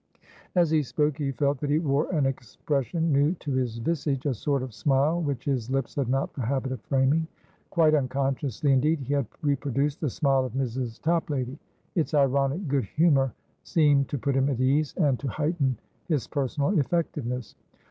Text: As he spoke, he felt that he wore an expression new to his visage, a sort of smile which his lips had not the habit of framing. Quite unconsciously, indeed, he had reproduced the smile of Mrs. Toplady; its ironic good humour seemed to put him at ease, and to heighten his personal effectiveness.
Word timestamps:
As 0.55 0.71
he 0.71 0.81
spoke, 0.81 1.17
he 1.19 1.31
felt 1.31 1.59
that 1.59 1.69
he 1.69 1.77
wore 1.77 2.09
an 2.11 2.25
expression 2.25 3.11
new 3.13 3.35
to 3.35 3.51
his 3.51 3.77
visage, 3.77 4.25
a 4.25 4.33
sort 4.33 4.63
of 4.63 4.73
smile 4.73 5.21
which 5.21 5.45
his 5.45 5.69
lips 5.69 5.93
had 5.93 6.09
not 6.09 6.33
the 6.33 6.41
habit 6.41 6.71
of 6.71 6.81
framing. 6.81 7.27
Quite 7.69 7.93
unconsciously, 7.93 8.71
indeed, 8.71 9.01
he 9.01 9.13
had 9.13 9.27
reproduced 9.43 10.01
the 10.01 10.09
smile 10.09 10.43
of 10.43 10.53
Mrs. 10.53 10.99
Toplady; 11.03 11.59
its 11.93 12.15
ironic 12.15 12.67
good 12.67 12.85
humour 12.85 13.35
seemed 13.63 14.09
to 14.09 14.17
put 14.17 14.35
him 14.35 14.49
at 14.49 14.59
ease, 14.59 14.95
and 14.97 15.19
to 15.19 15.27
heighten 15.27 15.77
his 16.07 16.25
personal 16.27 16.79
effectiveness. 16.79 17.53